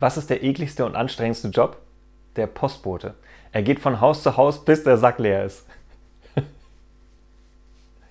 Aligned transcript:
Was 0.00 0.16
ist 0.16 0.30
der 0.30 0.42
ekligste 0.42 0.86
und 0.86 0.96
anstrengendste 0.96 1.48
Job? 1.48 1.76
Der 2.36 2.46
Postbote. 2.46 3.14
Er 3.52 3.62
geht 3.62 3.80
von 3.80 4.00
Haus 4.00 4.22
zu 4.22 4.38
Haus, 4.38 4.64
bis 4.64 4.82
der 4.82 4.96
Sack 4.96 5.18
leer 5.18 5.44
ist. 5.44 5.66